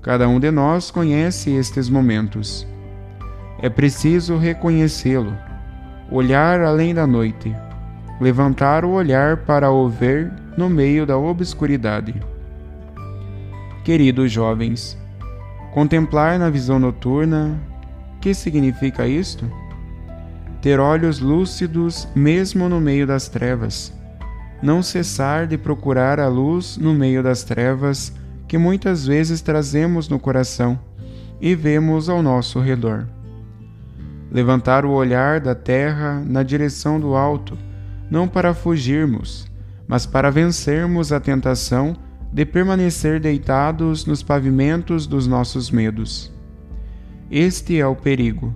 Cada 0.01 0.27
um 0.29 0.39
de 0.39 0.51
nós 0.51 0.89
conhece 0.89 1.51
estes 1.51 1.89
momentos. 1.89 2.65
É 3.61 3.69
preciso 3.69 4.37
reconhecê-lo, 4.37 5.33
olhar 6.11 6.61
além 6.61 6.93
da 6.93 7.07
noite, 7.07 7.55
levantar 8.21 8.85
o 8.85 8.91
olhar 8.91 9.37
para 9.37 9.71
o 9.71 9.89
ver 9.89 10.31
no 10.55 10.69
meio 10.69 11.05
da 11.05 11.17
obscuridade. 11.17 12.15
Queridos 13.83 14.31
jovens, 14.31 14.97
contemplar 15.73 16.37
na 16.37 16.49
visão 16.49 16.77
noturna, 16.79 17.59
que 18.21 18.33
significa 18.33 19.07
isto? 19.07 19.49
ter 20.61 20.79
olhos 20.79 21.19
lúcidos 21.19 22.07
mesmo 22.15 22.67
no 22.67 22.81
meio 22.81 23.05
das 23.05 23.29
trevas, 23.29 23.93
não 24.61 24.81
cessar 24.81 25.47
de 25.47 25.57
procurar 25.57 26.19
a 26.19 26.27
luz 26.27 26.77
no 26.77 26.93
meio 26.93 27.21
das 27.21 27.43
trevas 27.43 28.11
que 28.47 28.57
muitas 28.57 29.05
vezes 29.05 29.41
trazemos 29.41 30.09
no 30.09 30.19
coração 30.19 30.79
e 31.39 31.53
vemos 31.53 32.09
ao 32.09 32.23
nosso 32.23 32.59
redor. 32.59 33.07
Levantar 34.31 34.85
o 34.85 34.91
olhar 34.91 35.39
da 35.39 35.55
terra 35.55 36.21
na 36.25 36.43
direção 36.43 36.99
do 36.99 37.15
alto, 37.15 37.57
não 38.09 38.27
para 38.27 38.53
fugirmos, 38.53 39.49
mas 39.87 40.05
para 40.05 40.29
vencermos 40.29 41.11
a 41.11 41.19
tentação 41.19 41.95
de 42.31 42.45
permanecer 42.45 43.19
deitados 43.19 44.05
nos 44.05 44.21
pavimentos 44.21 45.07
dos 45.07 45.27
nossos 45.27 45.71
medos. 45.71 46.31
Este 47.31 47.79
é 47.79 47.87
o 47.87 47.95
perigo 47.95 48.53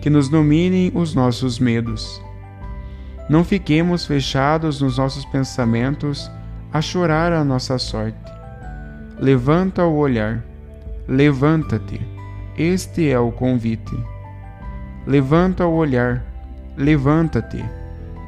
que 0.00 0.10
nos 0.10 0.28
dominem 0.28 0.90
os 0.94 1.14
nossos 1.14 1.58
medos. 1.58 2.20
Não 3.28 3.44
fiquemos 3.44 4.04
fechados 4.04 4.80
nos 4.80 4.98
nossos 4.98 5.24
pensamentos 5.26 6.30
a 6.72 6.80
chorar 6.80 7.32
a 7.32 7.44
nossa 7.44 7.78
sorte. 7.78 8.18
Levanta 9.18 9.84
o 9.84 9.96
olhar, 9.96 10.44
levanta-te, 11.06 12.00
este 12.58 13.08
é 13.08 13.18
o 13.18 13.30
convite. 13.30 14.11
Levanta 15.06 15.66
o 15.66 15.74
olhar, 15.74 16.22
levanta-te, 16.76 17.64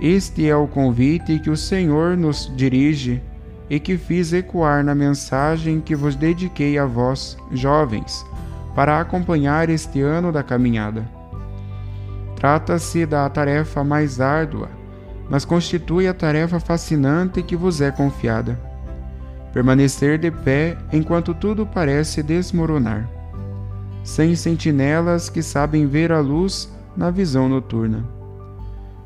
este 0.01 0.49
é 0.49 0.57
o 0.57 0.67
convite 0.67 1.39
que 1.39 1.49
o 1.49 1.57
Senhor 1.57 2.17
nos 2.17 2.53
dirige 2.57 3.23
e 3.71 3.79
que 3.79 3.97
fiz 3.97 4.33
ecoar 4.33 4.85
na 4.85 4.95
mensagem 4.95 5.81
que 5.81 5.95
vos 5.95 6.17
dediquei 6.17 6.77
a 6.77 6.85
vós, 6.85 7.39
jovens, 7.53 8.27
para 8.75 9.01
acompanhar 9.01 9.71
este 9.71 10.01
ano 10.01 10.33
da 10.33 10.43
caminhada. 10.43 11.05
Trata-se 12.37 13.07
da 13.07 13.29
tarefa 13.31 13.85
mais 13.85 14.21
árdua, 14.21 14.69
mas 15.31 15.45
constitui 15.45 16.09
a 16.09 16.13
tarefa 16.13 16.59
fascinante 16.59 17.43
que 17.43 17.57
vos 17.57 17.81
é 17.81 17.91
confiada. 17.91 18.59
Permanecer 19.53 20.19
de 20.19 20.31
pé 20.31 20.77
enquanto 20.93 21.33
tudo 21.33 21.65
parece 21.65 22.21
desmoronar, 22.21 23.09
sem 24.05 24.37
sentinelas 24.37 25.29
que 25.29 25.43
sabem 25.43 25.89
ver 25.89 26.13
a 26.13 26.21
luz 26.21 26.73
na 26.97 27.11
visão 27.11 27.49
noturna, 27.49 28.09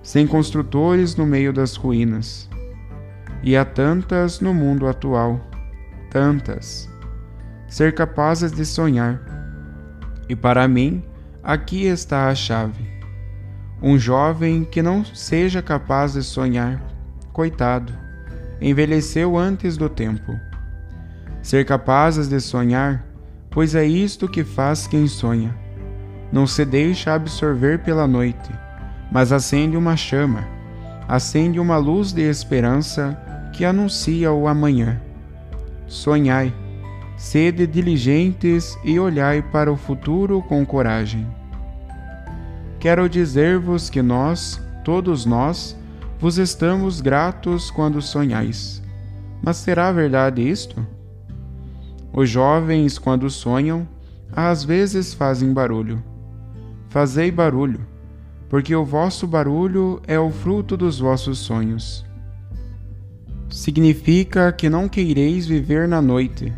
sem 0.03 0.27
construtores 0.27 1.17
no 1.17 1.25
meio 1.25 1.51
das 1.51 1.75
ruínas. 1.75 2.51
E 3.43 3.57
há 3.57 3.65
tantas 3.65 4.41
no 4.41 4.53
mundo 4.53 4.87
atual, 4.87 5.41
tantas. 6.11 6.91
Ser 7.67 7.95
capazes 7.95 8.53
de 8.53 8.67
sonhar. 8.67 9.23
E 10.29 10.37
para 10.37 10.69
mim, 10.69 11.03
aqui 11.43 11.87
está 11.87 12.29
a 12.29 12.35
chave 12.35 12.99
um 13.81 13.99
jovem 13.99 14.65
que 14.65 14.83
não 14.83 15.05
seja 15.05 15.63
capaz 15.63 16.15
de 16.15 16.23
sonhar, 16.23 16.83
coitado, 17.33 17.93
envelheceu 18.61 19.37
antes 19.37 19.77
do 19.77 19.89
tempo. 19.89 20.35
Ser 21.41 21.65
capazes 21.65 22.29
de 22.29 22.41
sonhar, 22.41 23.07
pois 23.51 23.75
é 23.75 23.85
isto 23.85 24.29
que 24.29 24.45
faz 24.45 24.87
quem 24.87 25.07
sonha. 25.07 25.55
Não 26.33 26.47
se 26.47 26.65
deixa 26.65 27.15
absorver 27.15 27.81
pela 27.81 28.07
noite, 28.07 28.51
mas 29.11 29.33
acende 29.33 29.77
uma 29.77 29.97
chama, 29.97 30.47
acende 31.07 31.59
uma 31.59 31.77
luz 31.77 32.13
de 32.13 32.23
esperança 32.23 33.19
que 33.53 33.65
anuncia 33.65 34.33
o 34.33 34.47
amanhã. 34.47 35.01
Sonhai, 35.87 36.53
sede 37.17 37.67
diligentes 37.67 38.79
e 38.85 39.01
olhai 39.01 39.43
para 39.43 39.73
o 39.73 39.77
futuro 39.77 40.43
com 40.43 40.65
coragem 40.67 41.27
quero 42.79 43.09
dizer-vos 43.09 43.91
que 43.91 44.01
nós, 44.01 44.61
todos 44.85 45.27
nós, 45.27 45.77
vos 46.19 46.39
estamos 46.39 47.01
gratos 47.01 47.71
quando 47.71 48.01
sonhais. 48.01 48.83
Mas 49.43 49.57
será 49.57 49.91
verdade 49.93 50.49
isto? 50.49 50.87
Os 52.13 52.29
jovens, 52.29 52.99
quando 52.99 53.29
sonham, 53.31 53.87
às 54.33 54.65
vezes 54.65 55.15
fazem 55.15 55.53
barulho. 55.53 56.03
Fazei 56.89 57.31
barulho, 57.31 57.81
porque 58.49 58.75
o 58.75 58.85
vosso 58.85 59.27
barulho 59.27 60.01
é 60.07 60.19
o 60.19 60.31
fruto 60.31 60.77
dos 60.77 60.99
vossos 60.99 61.39
sonhos. 61.39 62.05
Significa 63.51 64.53
que 64.53 64.69
não 64.69 64.89
queireis 64.89 65.47
viver 65.47 65.89
na 65.89 66.03
noite, 66.03 66.53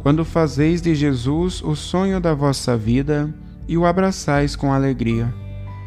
quando 0.00 0.24
fazeis 0.24 0.82
de 0.82 0.94
Jesus 0.94 1.62
o 1.62 1.74
sonho 1.74 2.20
da 2.20 2.34
vossa 2.34 2.76
vida 2.76 3.32
e 3.68 3.78
o 3.78 3.86
abraçais 3.86 4.56
com 4.56 4.72
alegria, 4.72 5.32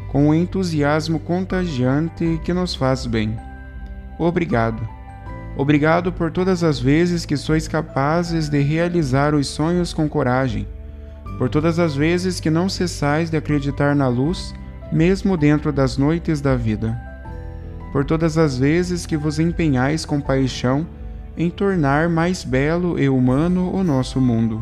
com 0.08 0.28
o 0.28 0.34
entusiasmo 0.34 1.20
contagiante 1.20 2.40
que 2.44 2.52
nos 2.52 2.74
faz 2.74 3.06
bem. 3.06 3.36
Obrigado. 4.18 4.95
Obrigado 5.56 6.12
por 6.12 6.30
todas 6.30 6.62
as 6.62 6.78
vezes 6.78 7.24
que 7.24 7.36
sois 7.36 7.66
capazes 7.66 8.50
de 8.50 8.60
realizar 8.60 9.34
os 9.34 9.46
sonhos 9.46 9.94
com 9.94 10.06
coragem, 10.06 10.68
por 11.38 11.48
todas 11.48 11.78
as 11.78 11.96
vezes 11.96 12.38
que 12.38 12.50
não 12.50 12.68
cessais 12.68 13.30
de 13.30 13.38
acreditar 13.38 13.96
na 13.96 14.06
luz, 14.06 14.54
mesmo 14.92 15.34
dentro 15.34 15.72
das 15.72 15.96
noites 15.96 16.42
da 16.42 16.54
vida, 16.54 16.94
por 17.90 18.04
todas 18.04 18.36
as 18.36 18.58
vezes 18.58 19.06
que 19.06 19.16
vos 19.16 19.38
empenhais 19.38 20.04
com 20.04 20.20
paixão 20.20 20.86
em 21.38 21.48
tornar 21.48 22.08
mais 22.08 22.44
belo 22.44 22.98
e 22.98 23.08
humano 23.08 23.74
o 23.74 23.82
nosso 23.82 24.20
mundo. 24.20 24.60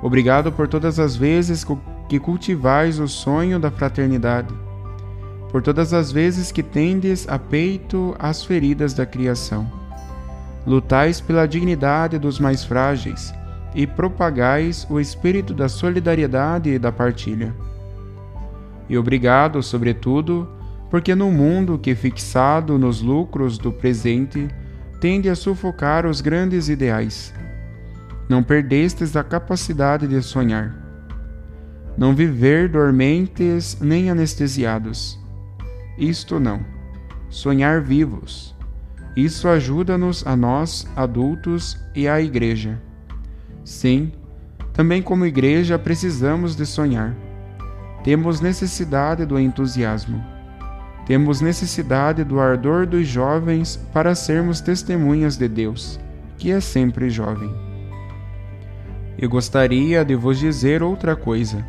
Obrigado 0.00 0.52
por 0.52 0.68
todas 0.68 1.00
as 1.00 1.16
vezes 1.16 1.66
que 2.08 2.20
cultivais 2.20 3.00
o 3.00 3.08
sonho 3.08 3.58
da 3.58 3.70
fraternidade 3.70 4.65
por 5.50 5.62
todas 5.62 5.92
as 5.92 6.10
vezes 6.10 6.50
que 6.50 6.62
tendes 6.62 7.28
a 7.28 7.38
peito 7.38 8.14
as 8.18 8.44
feridas 8.44 8.94
da 8.94 9.06
criação. 9.06 9.70
Lutais 10.66 11.20
pela 11.20 11.46
dignidade 11.46 12.18
dos 12.18 12.40
mais 12.40 12.64
frágeis 12.64 13.32
e 13.74 13.86
propagais 13.86 14.86
o 14.90 14.98
espírito 14.98 15.54
da 15.54 15.68
solidariedade 15.68 16.70
e 16.70 16.78
da 16.78 16.90
partilha. 16.90 17.54
E 18.88 18.98
obrigado, 18.98 19.62
sobretudo, 19.62 20.48
porque 20.90 21.14
no 21.14 21.30
mundo 21.30 21.78
que 21.78 21.94
fixado 21.94 22.78
nos 22.78 23.00
lucros 23.00 23.58
do 23.58 23.72
presente 23.72 24.48
tende 25.00 25.28
a 25.28 25.34
sufocar 25.34 26.06
os 26.06 26.20
grandes 26.20 26.68
ideais, 26.68 27.32
não 28.28 28.42
perdestes 28.42 29.14
a 29.14 29.22
capacidade 29.22 30.06
de 30.06 30.20
sonhar. 30.22 30.74
Não 31.96 32.14
viver 32.14 32.68
dormentes 32.68 33.78
nem 33.80 34.10
anestesiados 34.10 35.18
isto 35.98 36.38
não. 36.38 36.60
Sonhar 37.30 37.80
vivos. 37.80 38.54
Isso 39.16 39.48
ajuda-nos 39.48 40.26
a 40.26 40.36
nós, 40.36 40.86
adultos, 40.94 41.78
e 41.94 42.06
à 42.06 42.20
Igreja. 42.20 42.78
Sim, 43.64 44.12
também 44.72 45.00
como 45.00 45.24
Igreja 45.24 45.78
precisamos 45.78 46.54
de 46.54 46.66
sonhar. 46.66 47.14
Temos 48.04 48.40
necessidade 48.40 49.24
do 49.24 49.38
entusiasmo. 49.38 50.22
Temos 51.06 51.40
necessidade 51.40 52.22
do 52.24 52.38
ardor 52.38 52.86
dos 52.86 53.06
jovens 53.06 53.76
para 53.92 54.14
sermos 54.14 54.60
testemunhas 54.60 55.36
de 55.36 55.48
Deus, 55.48 55.98
que 56.36 56.50
é 56.50 56.60
sempre 56.60 57.08
jovem. 57.08 57.50
Eu 59.18 59.30
gostaria 59.30 60.04
de 60.04 60.14
vos 60.14 60.38
dizer 60.38 60.82
outra 60.82 61.16
coisa 61.16 61.64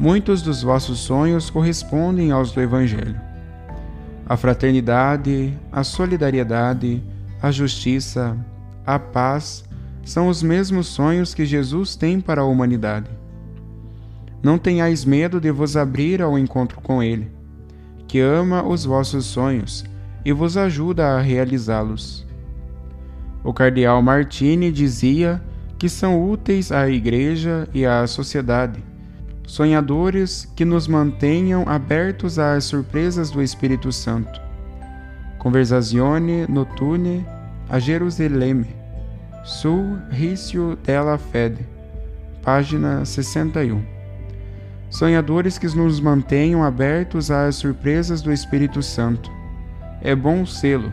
Muitos 0.00 0.40
dos 0.40 0.62
vossos 0.62 1.00
sonhos 1.00 1.50
correspondem 1.50 2.30
aos 2.30 2.52
do 2.52 2.60
Evangelho. 2.62 3.20
A 4.26 4.34
fraternidade, 4.34 5.52
a 5.70 5.84
solidariedade, 5.84 7.02
a 7.42 7.50
justiça, 7.50 8.34
a 8.86 8.98
paz 8.98 9.62
são 10.02 10.28
os 10.28 10.42
mesmos 10.42 10.86
sonhos 10.86 11.34
que 11.34 11.44
Jesus 11.44 11.96
tem 11.96 12.18
para 12.18 12.40
a 12.40 12.46
humanidade. 12.46 13.10
Não 14.42 14.56
tenhais 14.56 15.04
medo 15.04 15.38
de 15.38 15.50
vos 15.50 15.76
abrir 15.76 16.22
ao 16.22 16.38
encontro 16.38 16.80
com 16.80 17.02
Ele, 17.02 17.30
que 18.08 18.20
ama 18.20 18.66
os 18.66 18.86
vossos 18.86 19.26
sonhos 19.26 19.84
e 20.24 20.32
vos 20.32 20.56
ajuda 20.56 21.08
a 21.08 21.20
realizá-los. 21.20 22.26
O 23.44 23.52
cardeal 23.52 24.00
Martini 24.00 24.72
dizia 24.72 25.42
que 25.78 25.90
são 25.90 26.26
úteis 26.26 26.72
à 26.72 26.88
Igreja 26.88 27.68
e 27.74 27.84
à 27.84 28.06
sociedade 28.06 28.88
sonhadores 29.50 30.48
que 30.54 30.64
nos 30.64 30.86
mantenham 30.86 31.64
abertos 31.66 32.38
às 32.38 32.62
surpresas 32.62 33.32
do 33.32 33.42
Espírito 33.42 33.90
Santo. 33.90 34.40
Conversazione 35.40 36.46
notturne 36.48 37.26
a 37.68 37.80
Jerusalém, 37.80 38.64
sul 39.44 39.98
ricio 40.08 40.78
della 40.84 41.18
fede, 41.18 41.66
página 42.44 43.04
61. 43.04 43.82
Sonhadores 44.88 45.58
que 45.58 45.66
nos 45.66 45.98
mantenham 45.98 46.62
abertos 46.62 47.28
às 47.28 47.56
surpresas 47.56 48.22
do 48.22 48.32
Espírito 48.32 48.80
Santo. 48.84 49.32
É 50.00 50.14
bom 50.14 50.46
sê-lo. 50.46 50.92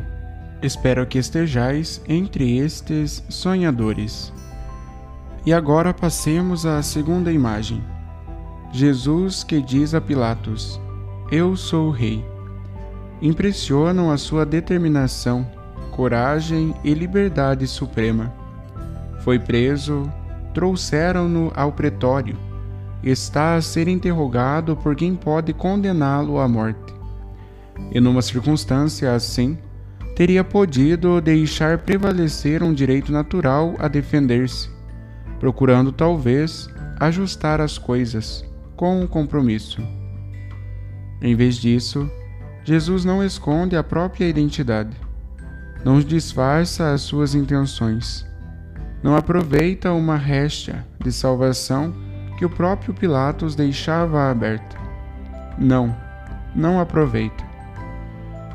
Espero 0.63 1.05
que 1.05 1.19
estejais 1.19 2.01
entre 2.09 2.57
estes 2.57 3.23
sonhadores. 3.29 4.33
E 5.45 5.53
agora 5.53 5.93
passemos 5.93 6.65
à 6.65 6.81
segunda 6.81 7.31
imagem. 7.31 7.96
Jesus 8.71 9.43
que 9.43 9.61
diz 9.61 9.93
a 9.93 10.01
Pilatos: 10.01 10.79
Eu 11.31 11.55
sou 11.55 11.87
o 11.87 11.91
Rei. 11.91 12.23
Impressionam 13.21 14.11
a 14.11 14.17
sua 14.17 14.45
determinação, 14.45 15.47
coragem 15.91 16.75
e 16.83 16.93
liberdade 16.93 17.65
suprema. 17.65 18.31
Foi 19.21 19.39
preso, 19.39 20.11
trouxeram-no 20.53 21.51
ao 21.55 21.71
pretório. 21.71 22.37
Está 23.01 23.55
a 23.55 23.61
ser 23.61 23.87
interrogado 23.87 24.75
por 24.75 24.95
quem 24.95 25.15
pode 25.15 25.53
condená-lo 25.53 26.39
à 26.39 26.47
morte. 26.47 26.93
E 27.91 27.99
numa 27.99 28.21
circunstância 28.21 29.13
assim, 29.15 29.57
teria 30.15 30.43
podido 30.43 31.21
deixar 31.21 31.77
prevalecer 31.79 32.61
um 32.61 32.73
direito 32.73 33.11
natural 33.11 33.75
a 33.79 33.87
defender-se, 33.87 34.69
procurando 35.39 35.91
talvez 35.91 36.69
ajustar 36.99 37.61
as 37.61 37.77
coisas 37.77 38.46
com 38.77 39.03
o 39.03 39.07
compromisso. 39.07 39.81
Em 41.21 41.35
vez 41.35 41.55
disso, 41.55 42.09
Jesus 42.63 43.03
não 43.03 43.23
esconde 43.23 43.75
a 43.75 43.83
própria 43.83 44.29
identidade, 44.29 44.95
não 45.83 45.99
disfarça 45.99 46.93
as 46.93 47.01
suas 47.01 47.33
intenções, 47.33 48.25
não 49.01 49.15
aproveita 49.15 49.91
uma 49.91 50.15
réstia 50.15 50.85
de 51.03 51.11
salvação 51.11 51.93
que 52.37 52.45
o 52.45 52.49
próprio 52.49 52.93
Pilatos 52.93 53.55
deixava 53.55 54.29
aberta. 54.29 54.77
Não, 55.57 55.95
não 56.55 56.79
aproveita. 56.79 57.43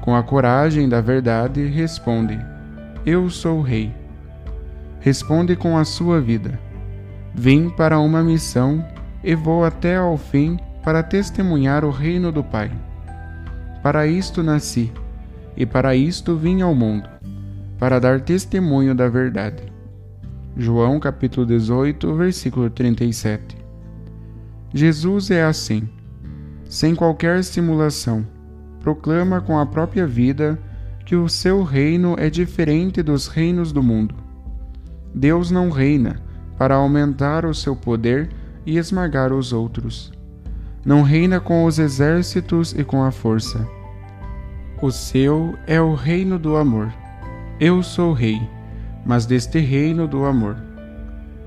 Com 0.03 0.15
a 0.15 0.23
coragem 0.23 0.89
da 0.89 1.01
verdade, 1.01 1.67
responde: 1.67 2.39
Eu 3.05 3.29
sou 3.29 3.59
o 3.59 3.63
Rei. 3.63 3.93
Responde 5.01 5.57
com 5.57 5.77
a 5.77 5.85
sua 5.85 6.21
vida. 6.21 6.59
Vim 7.35 7.71
para 7.71 7.99
uma 7.99 8.23
missão 8.23 8.85
e 9.23 9.35
vou 9.35 9.65
até 9.65 9.97
ao 9.97 10.17
fim 10.17 10.59
para 10.83 11.03
testemunhar 11.03 11.85
o 11.85 11.91
reino 11.91 12.33
do 12.33 12.43
Pai. 12.43 12.71
Para 13.83 14.07
isto 14.07 14.43
nasci, 14.43 14.93
e 15.57 15.67
para 15.67 15.95
isto 15.95 16.37
vim 16.37 16.63
ao 16.63 16.75
mundo, 16.75 17.09
para 17.79 17.99
dar 17.99 18.21
testemunho 18.21 18.95
da 18.95 19.09
verdade. 19.09 19.63
João 20.57 21.01
capítulo 21.01 21.47
18, 21.47 22.15
versículo 22.15 22.69
37. 22.69 23.57
Jesus 24.75 25.31
é 25.31 25.43
assim, 25.43 25.89
sem 26.65 26.95
qualquer 26.95 27.45
simulação, 27.45 28.27
proclama 28.81 29.41
com 29.41 29.59
a 29.59 29.67
própria 29.67 30.07
vida 30.07 30.59
que 31.05 31.17
o 31.17 31.29
seu 31.29 31.63
reino 31.63 32.15
é 32.19 32.31
diferente 32.31 33.03
dos 33.03 33.27
reinos 33.27 33.73
do 33.73 33.83
mundo. 33.83 34.15
Deus 35.15 35.51
não 35.51 35.69
reina 35.69 36.21
para 36.57 36.77
aumentar 36.77 37.45
o 37.45 37.55
seu 37.55 37.77
poder 37.77 38.31
e 38.65 38.79
esmagar 38.79 39.33
os 39.33 39.53
outros. 39.53 40.13
Não 40.85 41.03
reina 41.03 41.41
com 41.41 41.65
os 41.65 41.79
exércitos 41.79 42.73
e 42.73 42.85
com 42.85 43.03
a 43.03 43.11
força. 43.11 43.67
O 44.81 44.91
seu 44.91 45.57
é 45.67 45.81
o 45.81 45.95
reino 45.95 46.39
do 46.39 46.57
amor. 46.57 46.93
Eu 47.61 47.83
sou 47.83 48.13
rei, 48.13 48.41
mas 49.07 49.27
deste 49.27 49.61
reino 49.61 50.09
do 50.09 50.25
amor. 50.25 50.57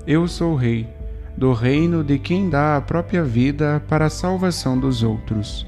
Eu 0.06 0.26
sou 0.26 0.54
rei, 0.54 0.88
do 1.36 1.52
reino 1.52 2.02
de 2.02 2.18
quem 2.18 2.48
dá 2.48 2.76
a 2.76 2.80
própria 2.80 3.22
vida 3.22 3.82
para 3.88 4.06
a 4.06 4.10
salvação 4.10 4.78
dos 4.78 5.02
outros. 5.02 5.66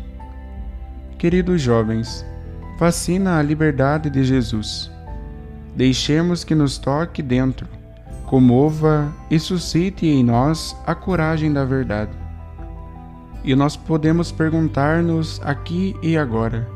Queridos 1.18 1.60
jovens, 1.60 2.24
fascina 2.78 3.38
a 3.38 3.42
liberdade 3.42 4.08
de 4.08 4.24
Jesus. 4.24 4.90
Deixemos 5.76 6.42
que 6.42 6.54
nos 6.54 6.78
toque 6.78 7.22
dentro 7.22 7.77
comova 8.28 9.10
e 9.30 9.40
suscite 9.40 10.06
em 10.06 10.22
nós 10.22 10.76
a 10.86 10.94
coragem 10.94 11.50
da 11.50 11.64
verdade. 11.64 12.12
E 13.42 13.54
nós 13.56 13.74
podemos 13.74 14.30
perguntar-nos 14.30 15.40
aqui 15.42 15.96
e 16.02 16.14
agora: 16.14 16.68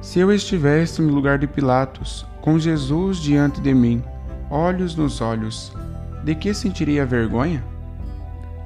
Se 0.00 0.18
eu 0.18 0.32
estivesse 0.32 1.02
no 1.02 1.12
lugar 1.12 1.38
de 1.38 1.46
Pilatos, 1.46 2.24
com 2.40 2.58
Jesus 2.58 3.18
diante 3.18 3.60
de 3.60 3.74
mim, 3.74 4.02
olhos 4.50 4.96
nos 4.96 5.20
olhos, 5.20 5.70
de 6.24 6.34
que 6.34 6.54
sentiria 6.54 7.04
vergonha? 7.04 7.62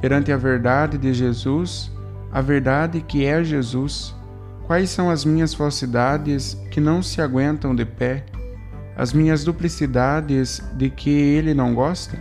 Perante 0.01 0.31
a 0.31 0.37
verdade 0.37 0.97
de 0.97 1.12
Jesus, 1.12 1.90
a 2.31 2.40
verdade 2.40 3.01
que 3.01 3.25
é 3.25 3.43
Jesus, 3.43 4.14
quais 4.69 4.88
são 4.88 5.11
as 5.11 5.25
minhas 5.25 5.53
falsidades 5.53 6.57
que 6.71 6.81
não 6.81 7.03
se 7.03 7.21
aguentam 7.21 7.75
de 7.75 7.85
pé, 7.85 8.25
as 9.00 9.14
minhas 9.14 9.44
duplicidades 9.44 10.62
de 10.74 10.90
que 10.90 11.08
ele 11.08 11.54
não 11.54 11.74
gosta? 11.74 12.18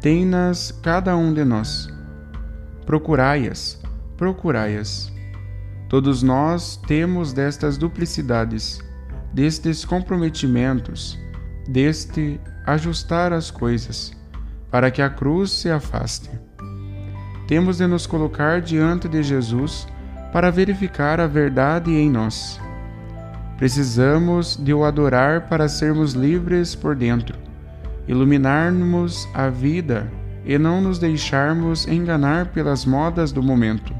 Tem-nas 0.00 0.70
cada 0.80 1.16
um 1.16 1.34
de 1.34 1.44
nós. 1.44 1.88
Procurai-as, 2.86 3.82
procurai-as. 4.16 5.12
Todos 5.88 6.22
nós 6.22 6.76
temos 6.86 7.32
destas 7.32 7.76
duplicidades, 7.76 8.80
destes 9.34 9.84
comprometimentos, 9.84 11.18
deste 11.68 12.40
ajustar 12.64 13.32
as 13.32 13.50
coisas, 13.50 14.12
para 14.70 14.88
que 14.88 15.02
a 15.02 15.10
cruz 15.10 15.50
se 15.50 15.68
afaste. 15.68 16.30
Temos 17.48 17.78
de 17.78 17.88
nos 17.88 18.06
colocar 18.06 18.60
diante 18.60 19.08
de 19.08 19.20
Jesus 19.20 19.88
para 20.32 20.48
verificar 20.48 21.18
a 21.18 21.26
verdade 21.26 21.90
em 21.90 22.08
nós. 22.08 22.60
Precisamos 23.60 24.56
de 24.56 24.72
o 24.72 24.86
adorar 24.86 25.42
para 25.46 25.68
sermos 25.68 26.14
livres 26.14 26.74
por 26.74 26.96
dentro, 26.96 27.38
iluminarmos 28.08 29.28
a 29.34 29.50
vida 29.50 30.10
e 30.46 30.56
não 30.56 30.80
nos 30.80 30.98
deixarmos 30.98 31.86
enganar 31.86 32.52
pelas 32.52 32.86
modas 32.86 33.32
do 33.32 33.42
momento, 33.42 33.94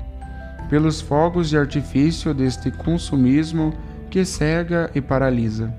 pelos 0.71 1.03
fogos 1.03 1.51
de 1.51 1.59
artifício 1.59 2.33
deste 2.33 2.71
consumismo 2.71 3.75
que 4.09 4.25
cega 4.25 4.91
e 4.95 5.01
paralisa. 5.03 5.71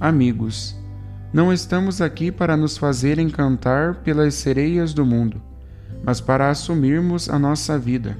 Amigos, 0.00 0.74
não 1.30 1.52
estamos 1.52 2.00
aqui 2.00 2.32
para 2.32 2.56
nos 2.56 2.78
fazer 2.78 3.18
encantar 3.18 3.96
pelas 3.96 4.32
sereias 4.32 4.94
do 4.94 5.04
mundo, 5.04 5.42
mas 6.02 6.22
para 6.22 6.48
assumirmos 6.48 7.28
a 7.28 7.38
nossa 7.38 7.78
vida, 7.78 8.16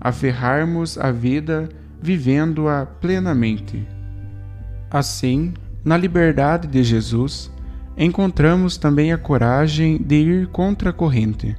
aferrarmos 0.00 0.98
a 0.98 1.12
vida 1.12 1.68
vivendo-a 2.02 2.84
plenamente. 2.86 3.99
Assim, 4.90 5.54
na 5.84 5.96
liberdade 5.96 6.66
de 6.66 6.82
Jesus, 6.82 7.48
encontramos 7.96 8.76
também 8.76 9.12
a 9.12 9.18
coragem 9.18 9.96
de 10.02 10.16
ir 10.16 10.46
contra 10.48 10.90
a 10.90 10.92
corrente. 10.92 11.56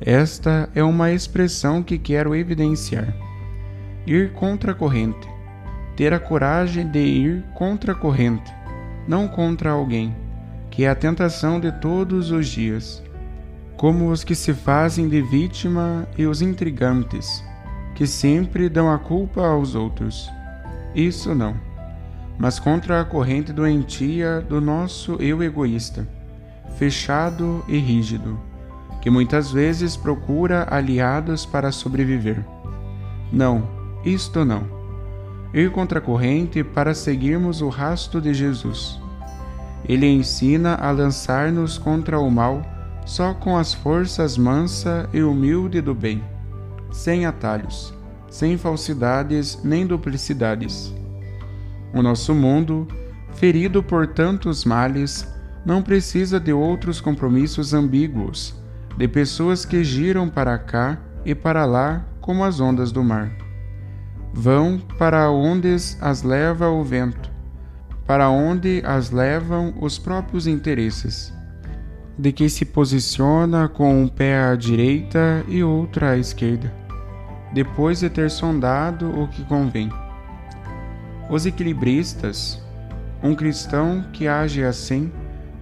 Esta 0.00 0.68
é 0.72 0.80
uma 0.84 1.10
expressão 1.10 1.82
que 1.82 1.98
quero 1.98 2.36
evidenciar. 2.36 3.12
Ir 4.06 4.32
contra 4.32 4.70
a 4.70 4.74
corrente. 4.76 5.28
Ter 5.96 6.14
a 6.14 6.20
coragem 6.20 6.86
de 6.88 7.00
ir 7.00 7.44
contra 7.52 7.92
a 7.92 7.94
corrente, 7.96 8.54
não 9.08 9.26
contra 9.26 9.70
alguém, 9.70 10.14
que 10.70 10.84
é 10.84 10.88
a 10.88 10.94
tentação 10.94 11.58
de 11.58 11.72
todos 11.80 12.30
os 12.30 12.46
dias, 12.46 13.02
como 13.76 14.10
os 14.10 14.22
que 14.22 14.36
se 14.36 14.54
fazem 14.54 15.08
de 15.08 15.20
vítima 15.20 16.06
e 16.16 16.26
os 16.26 16.42
intrigantes, 16.42 17.42
que 17.94 18.06
sempre 18.06 18.68
dão 18.68 18.92
a 18.92 18.98
culpa 18.98 19.44
aos 19.44 19.74
outros. 19.74 20.30
Isso 20.94 21.34
não 21.34 21.75
mas 22.38 22.58
contra 22.58 23.00
a 23.00 23.04
corrente 23.04 23.52
doentia 23.52 24.40
do 24.40 24.60
nosso 24.60 25.16
eu 25.20 25.42
egoísta, 25.42 26.06
fechado 26.76 27.64
e 27.66 27.78
rígido, 27.78 28.38
que 29.00 29.08
muitas 29.08 29.50
vezes 29.50 29.96
procura 29.96 30.66
aliados 30.70 31.46
para 31.46 31.72
sobreviver. 31.72 32.44
Não, 33.32 33.68
isto 34.04 34.44
não. 34.44 34.64
Ir 35.54 35.70
contra 35.70 35.98
a 35.98 36.02
corrente 36.02 36.62
para 36.62 36.94
seguirmos 36.94 37.62
o 37.62 37.68
rasto 37.68 38.20
de 38.20 38.34
Jesus. 38.34 39.00
Ele 39.88 40.06
ensina 40.06 40.74
a 40.74 40.90
lançar-nos 40.90 41.78
contra 41.78 42.18
o 42.18 42.30
mal 42.30 42.62
só 43.06 43.32
com 43.32 43.56
as 43.56 43.72
forças 43.72 44.36
mansa 44.36 45.08
e 45.12 45.22
humilde 45.22 45.80
do 45.80 45.94
bem, 45.94 46.22
sem 46.90 47.24
atalhos, 47.24 47.94
sem 48.28 48.58
falsidades 48.58 49.62
nem 49.62 49.86
duplicidades 49.86 50.92
o 51.96 52.02
nosso 52.02 52.34
mundo, 52.34 52.86
ferido 53.36 53.82
por 53.82 54.06
tantos 54.06 54.66
males, 54.66 55.26
não 55.64 55.82
precisa 55.82 56.38
de 56.38 56.52
outros 56.52 57.00
compromissos 57.00 57.72
ambíguos, 57.72 58.54
de 58.98 59.08
pessoas 59.08 59.64
que 59.64 59.82
giram 59.82 60.28
para 60.28 60.58
cá 60.58 60.98
e 61.24 61.34
para 61.34 61.64
lá 61.64 62.04
como 62.20 62.44
as 62.44 62.60
ondas 62.60 62.92
do 62.92 63.02
mar. 63.02 63.32
Vão 64.32 64.78
para 64.98 65.30
onde 65.30 65.74
as 66.00 66.22
leva 66.22 66.68
o 66.68 66.84
vento, 66.84 67.30
para 68.06 68.28
onde 68.28 68.82
as 68.84 69.10
levam 69.10 69.72
os 69.80 69.98
próprios 69.98 70.46
interesses, 70.46 71.32
de 72.18 72.30
que 72.30 72.50
se 72.50 72.66
posiciona 72.66 73.68
com 73.68 74.02
um 74.02 74.06
pé 74.06 74.44
à 74.44 74.54
direita 74.54 75.42
e 75.48 75.64
outro 75.64 76.04
à 76.04 76.18
esquerda, 76.18 76.72
depois 77.54 78.00
de 78.00 78.10
ter 78.10 78.30
sondado 78.30 79.08
o 79.18 79.26
que 79.28 79.42
convém. 79.44 79.90
Os 81.28 81.44
equilibristas, 81.44 82.62
um 83.20 83.34
cristão 83.34 84.04
que 84.12 84.28
age 84.28 84.62
assim, 84.62 85.10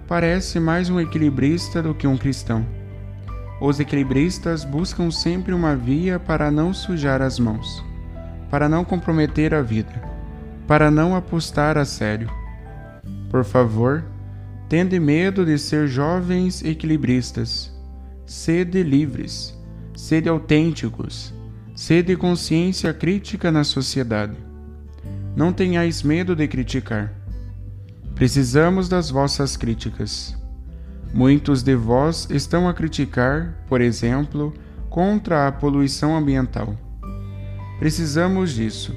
parece 0.06 0.60
mais 0.60 0.90
um 0.90 1.00
equilibrista 1.00 1.82
do 1.82 1.94
que 1.94 2.06
um 2.06 2.18
cristão. 2.18 2.66
Os 3.58 3.80
equilibristas 3.80 4.62
buscam 4.62 5.10
sempre 5.10 5.54
uma 5.54 5.74
via 5.74 6.18
para 6.18 6.50
não 6.50 6.74
sujar 6.74 7.22
as 7.22 7.38
mãos, 7.38 7.82
para 8.50 8.68
não 8.68 8.84
comprometer 8.84 9.54
a 9.54 9.62
vida, 9.62 10.02
para 10.66 10.90
não 10.90 11.16
apostar 11.16 11.78
a 11.78 11.84
sério. 11.86 12.28
Por 13.30 13.42
favor, 13.42 14.04
tende 14.68 15.00
medo 15.00 15.46
de 15.46 15.58
ser 15.58 15.88
jovens 15.88 16.62
equilibristas. 16.62 17.72
Sede 18.26 18.82
livres, 18.82 19.58
sede 19.96 20.28
autênticos, 20.28 21.32
sede 21.74 22.16
consciência 22.16 22.92
crítica 22.92 23.50
na 23.50 23.64
sociedade. 23.64 24.36
Não 25.36 25.52
tenhais 25.52 26.02
medo 26.02 26.36
de 26.36 26.46
criticar. 26.46 27.12
Precisamos 28.14 28.88
das 28.88 29.10
vossas 29.10 29.56
críticas. 29.56 30.36
Muitos 31.12 31.62
de 31.62 31.74
vós 31.74 32.28
estão 32.30 32.68
a 32.68 32.74
criticar, 32.74 33.52
por 33.68 33.80
exemplo, 33.80 34.54
contra 34.88 35.48
a 35.48 35.52
poluição 35.52 36.16
ambiental. 36.16 36.76
Precisamos 37.80 38.52
disso. 38.52 38.96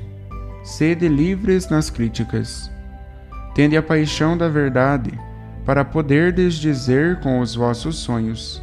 Sede 0.64 1.08
livres 1.08 1.70
nas 1.70 1.90
críticas. 1.90 2.70
Tende 3.56 3.76
a 3.76 3.82
paixão 3.82 4.38
da 4.38 4.48
verdade, 4.48 5.20
para 5.66 5.84
poderdes 5.84 6.54
dizer 6.54 7.20
com 7.20 7.40
os 7.40 7.56
vossos 7.56 7.96
sonhos: 7.96 8.62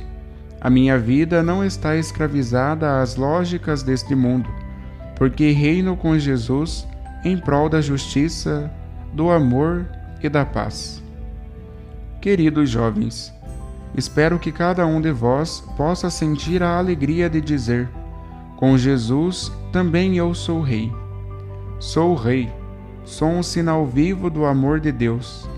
A 0.61 0.71
minha 0.71 0.97
vida 0.97 1.43
não 1.43 1.65
está 1.65 1.97
escravizada 1.97 3.03
às 3.03 3.17
lógicas 3.17 3.83
deste 3.83 4.15
mundo, 4.15 4.49
porque 5.17 5.51
reino 5.51 5.97
com 5.97 6.17
Jesus 6.17 6.87
em 7.25 7.39
prol 7.39 7.69
da 7.69 7.81
justiça, 7.81 8.71
do 9.13 9.31
amor 9.31 9.87
e 10.23 10.29
da 10.29 10.45
paz. 10.45 11.03
Queridos 12.21 12.69
jovens, 12.69 13.33
espero 13.97 14.39
que 14.39 14.53
cada 14.53 14.87
um 14.87 15.01
de 15.01 15.11
vós 15.11 15.61
possa 15.77 16.11
sentir 16.11 16.63
a 16.63 16.77
alegria 16.77 17.31
de 17.31 17.41
dizer: 17.41 17.89
Com 18.57 18.77
Jesus 18.77 19.51
também 19.73 20.19
eu 20.19 20.35
sou 20.35 20.61
Rei. 20.61 20.93
Sou 21.79 22.15
Rei, 22.15 22.53
sou 23.05 23.29
um 23.29 23.43
sinal 23.43 23.87
vivo 23.87 24.29
do 24.29 24.45
amor 24.45 24.81
de 24.81 24.93
Deus, 24.93 25.49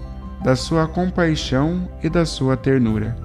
da 0.42 0.54
sua 0.54 0.86
compaixão 0.86 1.88
e 2.02 2.08
da 2.08 2.24
sua 2.24 2.56
ternura. 2.56 3.16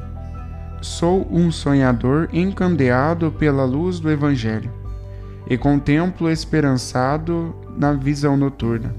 Sou 0.82 1.27
um 1.32 1.51
sonhador 1.51 2.27
encandeado 2.34 3.32
pela 3.32 3.65
luz 3.65 3.99
do 3.99 4.10
Evangelho 4.10 4.81
e 5.47 5.58
contemplo 5.58 6.30
esperançado 6.30 7.56
na 7.77 7.93
visão 7.93 8.38
noturna. 8.38 8.95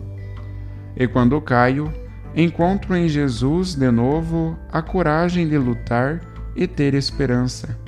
E 0.97 1.07
quando 1.07 1.41
caio, 1.41 1.93
encontro 2.35 2.95
em 2.95 3.09
Jesus 3.09 3.75
de 3.75 3.91
novo 3.91 4.57
a 4.71 4.83
coragem 4.83 5.49
de 5.49 5.59
lutar 5.59 6.21
e 6.55 6.67
ter 6.67 6.95
esperança, 6.95 7.79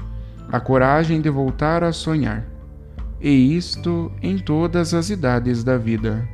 a 0.50 0.60
coragem 0.60 1.20
de 1.20 1.28
voltar 1.28 1.84
a 1.84 1.92
sonhar, 1.92 2.44
e 3.20 3.56
isto 3.56 4.10
em 4.22 4.38
todas 4.38 4.94
as 4.94 5.10
idades 5.10 5.62
da 5.62 5.76
vida. 5.76 6.33